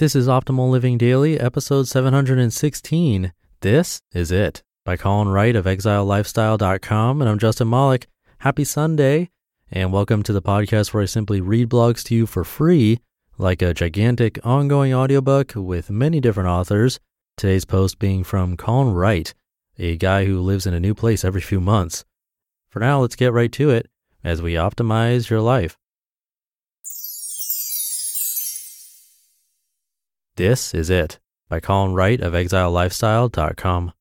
[0.00, 3.34] This is Optimal Living Daily, episode 716.
[3.60, 7.20] This is it by Colin Wright of exilelifestyle.com.
[7.20, 8.06] And I'm Justin Malik.
[8.38, 9.28] Happy Sunday,
[9.70, 13.00] and welcome to the podcast where I simply read blogs to you for free,
[13.36, 16.98] like a gigantic ongoing audiobook with many different authors.
[17.36, 19.34] Today's post being from Colin Wright,
[19.78, 22.06] a guy who lives in a new place every few months.
[22.70, 23.90] For now, let's get right to it
[24.24, 25.76] as we optimize your life.
[30.40, 31.18] This is it
[31.50, 33.92] by Colin Wright of exilelifestyle.com.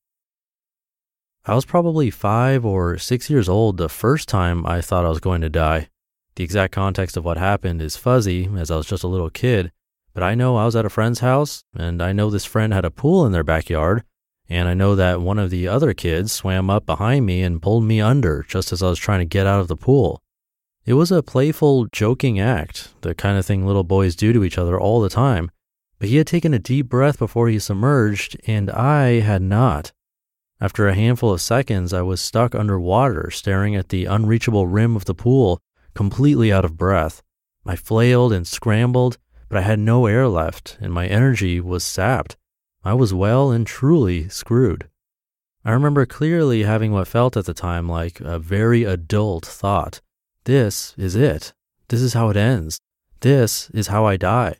[1.43, 5.19] I was probably five or six years old the first time I thought I was
[5.19, 5.89] going to die.
[6.35, 9.73] The exact context of what happened is fuzzy as I was just a little kid,
[10.13, 12.85] but I know I was at a friend's house and I know this friend had
[12.85, 14.05] a pool in their backyard,
[14.47, 17.83] and I know that one of the other kids swam up behind me and pulled
[17.83, 20.21] me under just as I was trying to get out of the pool.
[20.85, 24.57] It was a playful, joking act, the kind of thing little boys do to each
[24.57, 25.51] other all the time
[25.99, 29.91] but he had taken a deep breath before he submerged, and I had not.
[30.61, 35.05] After a handful of seconds, I was stuck underwater, staring at the unreachable rim of
[35.05, 35.61] the pool,
[35.93, 37.21] completely out of breath.
[37.65, 39.17] I flailed and scrambled,
[39.49, 42.37] but I had no air left, and my energy was sapped.
[42.83, 44.89] I was well and truly screwed.
[45.65, 49.99] I remember clearly having what felt at the time like a very adult thought.
[50.45, 51.53] This is it.
[51.89, 52.79] This is how it ends.
[53.19, 54.55] This is how I die.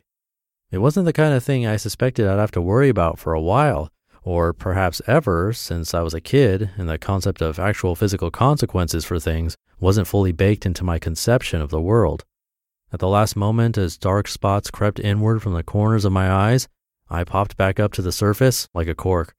[0.70, 3.40] It wasn't the kind of thing I suspected I'd have to worry about for a
[3.40, 3.90] while,
[4.22, 9.04] or perhaps ever, since I was a kid and the concept of actual physical consequences
[9.04, 12.24] for things wasn't fully baked into my conception of the world.
[12.92, 16.68] At the last moment, as dark spots crept inward from the corners of my eyes,
[17.08, 19.34] I popped back up to the surface like a cork.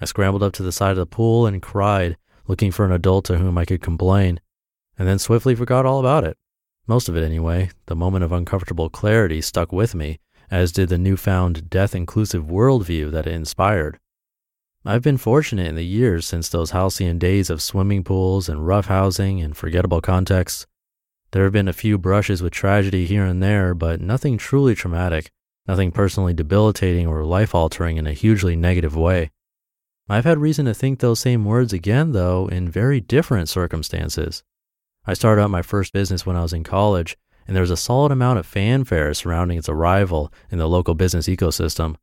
[0.00, 2.16] I scrambled up to the side of the pool and cried,
[2.46, 4.38] looking for an adult to whom I could complain,
[4.96, 6.38] and then swiftly forgot all about it.
[6.86, 7.70] Most of it, anyway.
[7.86, 13.10] The moment of uncomfortable clarity stuck with me as did the newfound death inclusive worldview
[13.10, 13.98] that it inspired.
[14.84, 19.44] I've been fortunate in the years since those halcyon days of swimming pools and roughhousing
[19.44, 20.66] and forgettable contexts.
[21.32, 25.30] There have been a few brushes with tragedy here and there, but nothing truly traumatic,
[25.66, 29.30] nothing personally debilitating or life altering in a hugely negative way.
[30.08, 34.42] I've had reason to think those same words again, though, in very different circumstances.
[35.04, 37.76] I started out my first business when I was in college, and there was a
[37.76, 41.96] solid amount of fanfare surrounding its arrival in the local business ecosystem.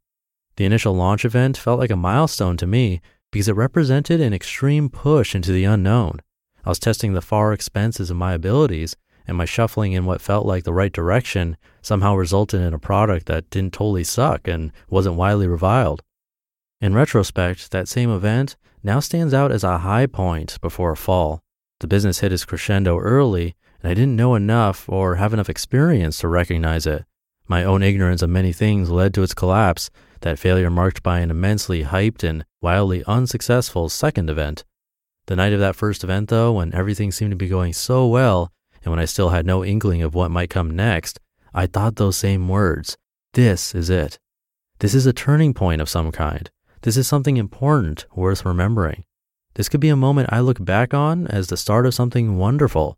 [0.57, 3.00] The initial launch event felt like a milestone to me
[3.31, 6.22] because it represented an extreme push into the unknown.
[6.66, 8.95] I was testing the far expenses of my abilities,
[9.28, 13.27] and my shuffling in what felt like the right direction somehow resulted in a product
[13.27, 16.01] that didn't totally suck and wasn't widely reviled.
[16.81, 21.41] In retrospect, that same event now stands out as a high point before a fall.
[21.79, 26.18] The business hit its crescendo early, and I didn't know enough or have enough experience
[26.18, 27.06] to recognize it.
[27.47, 29.91] My own ignorance of many things led to its collapse,
[30.22, 34.63] that failure marked by an immensely hyped and wildly unsuccessful second event.
[35.28, 38.51] The night of that first event, though, when everything seemed to be going so well,
[38.84, 41.19] and when I still had no inkling of what might come next,
[41.53, 42.97] I thought those same words.
[43.34, 44.18] This is it.
[44.79, 46.50] This is a turning point of some kind.
[46.81, 49.03] This is something important, worth remembering.
[49.54, 52.98] This could be a moment I look back on as the start of something wonderful.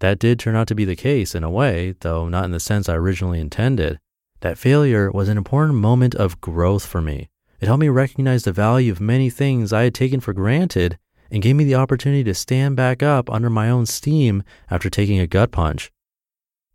[0.00, 2.60] That did turn out to be the case in a way, though not in the
[2.60, 3.98] sense I originally intended.
[4.40, 7.28] That failure was an important moment of growth for me.
[7.60, 10.98] It helped me recognize the value of many things I had taken for granted
[11.30, 15.18] and gave me the opportunity to stand back up under my own steam after taking
[15.18, 15.90] a gut punch.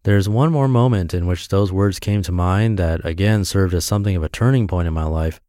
[0.04, 3.86] There's one more moment in which those words came to mind that again served as
[3.86, 5.40] something of a turning point in my life.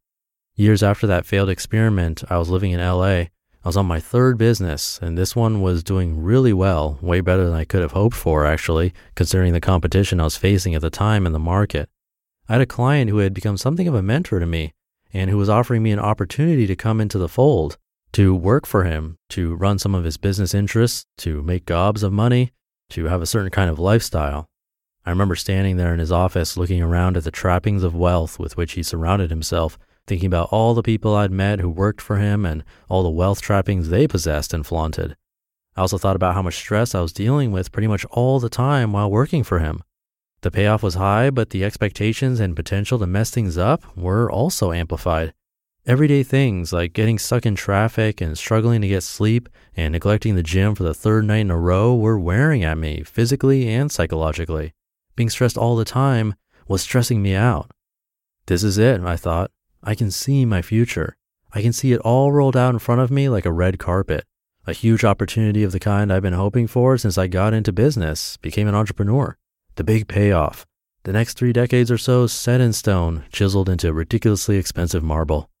[0.55, 3.25] Years after that failed experiment, I was living in LA
[3.65, 7.45] I was on my third business, and this one was doing really well, way better
[7.45, 10.91] than I could have hoped for, actually, considering the competition I was facing at the
[10.91, 11.89] time in the market.
[12.47, 14.73] I had a client who had become something of a mentor to me
[15.11, 17.79] and who was offering me an opportunity to come into the fold.
[18.15, 22.13] to work for him, to run some of his business interests, to make gobs of
[22.13, 22.53] money,
[22.89, 24.47] to have a certain kind of lifestyle.
[25.05, 28.55] I remember standing there in his office looking around at the trappings of wealth with
[28.55, 32.45] which he surrounded himself, thinking about all the people I'd met who worked for him
[32.45, 35.15] and all the wealth trappings they possessed and flaunted.
[35.75, 38.49] I also thought about how much stress I was dealing with pretty much all the
[38.49, 39.83] time while working for him.
[40.41, 44.71] The payoff was high, but the expectations and potential to mess things up were also
[44.71, 45.33] amplified.
[45.87, 50.43] Everyday things like getting stuck in traffic and struggling to get sleep and neglecting the
[50.43, 54.73] gym for the third night in a row were wearing at me physically and psychologically.
[55.15, 56.35] Being stressed all the time
[56.67, 57.69] was stressing me out.
[58.47, 59.51] This is it, I thought.
[59.87, 61.15] I can see my future.
[61.53, 64.25] I can see it all rolled out in front of me like a red carpet.
[64.65, 68.35] A huge opportunity of the kind I've been hoping for since I got into business,
[68.37, 69.37] became an entrepreneur.
[69.75, 70.65] The big payoff.
[71.03, 75.51] The next three decades or so set in stone, chiseled into ridiculously expensive marble.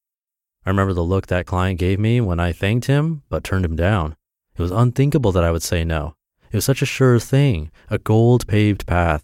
[0.65, 3.75] I remember the look that client gave me when I thanked him but turned him
[3.75, 4.15] down.
[4.57, 6.15] It was unthinkable that I would say no.
[6.51, 9.23] It was such a sure thing, a gold paved path.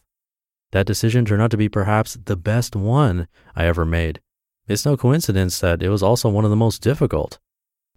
[0.73, 4.21] That decision turned out to be perhaps the best one I ever made.
[4.71, 7.39] It's no coincidence that it was also one of the most difficult.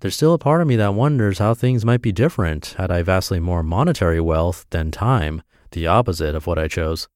[0.00, 3.03] There's still a part of me that wonders how things might be different had I
[3.03, 7.06] vastly more monetary wealth than time, the opposite of what I chose.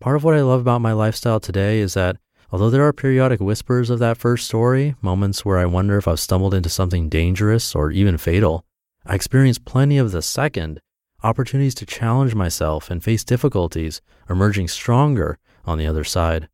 [0.00, 2.16] Part of what I love about my lifestyle today is that
[2.50, 6.20] Although there are periodic whispers of that first story, moments where I wonder if I've
[6.20, 8.66] stumbled into something dangerous or even fatal,
[9.06, 10.78] I experience plenty of the second,
[11.22, 16.48] opportunities to challenge myself and face difficulties, emerging stronger on the other side.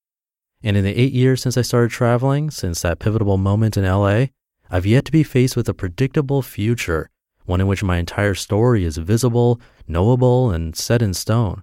[0.63, 4.27] And in the eight years since I started traveling, since that pivotal moment in LA,
[4.71, 7.11] I've yet to be faced with a predictable future,
[7.47, 11.63] one in which my entire story is visible, knowable, and set in stone.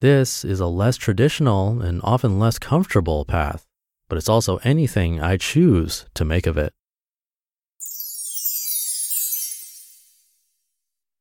[0.00, 3.66] This is a less traditional and often less comfortable path,
[4.08, 6.74] but it's also anything I choose to make of it.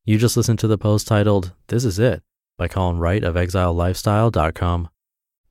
[0.04, 2.24] You just listened to the post titled, This Is It
[2.57, 4.89] by Colin Wright of ExileLifestyle.com.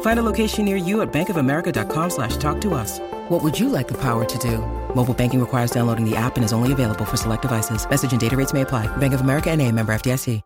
[0.00, 3.00] Find a location near you at bankofamerica.com slash talk to us.
[3.28, 4.58] What would you like the power to do?
[4.94, 7.88] Mobile banking requires downloading the app and is only available for select devices.
[7.88, 8.86] Message and data rates may apply.
[8.96, 10.40] Bank of America and a member FDIC.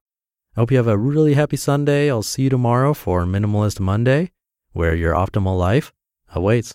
[0.56, 2.10] I hope you have a really happy Sunday.
[2.10, 4.32] I'll see you tomorrow for Minimalist Monday,
[4.72, 5.92] where your optimal life
[6.34, 6.66] awaits.